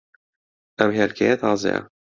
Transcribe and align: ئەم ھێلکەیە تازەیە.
ئەم 0.79 0.91
ھێلکەیە 0.97 1.35
تازەیە. 1.41 1.79